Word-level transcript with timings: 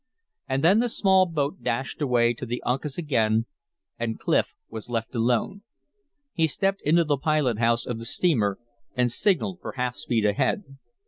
And 0.49 0.63
then 0.63 0.79
the 0.79 0.89
small 0.89 1.27
boat 1.27 1.61
dashed 1.61 2.01
away 2.01 2.33
to 2.33 2.45
the 2.47 2.63
Uncas 2.65 2.97
again, 2.97 3.45
and 3.99 4.17
Clif 4.17 4.55
was 4.67 4.89
left 4.89 5.13
alone. 5.13 5.61
He 6.33 6.47
stepped 6.47 6.81
into 6.81 7.03
the 7.03 7.17
pilot 7.19 7.59
house 7.59 7.85
of 7.85 7.99
the 7.99 8.05
steamer 8.05 8.57
and 8.95 9.11
signaled 9.11 9.59
for 9.61 9.73
half 9.73 9.95
speed 9.95 10.25
ahead. 10.25 10.63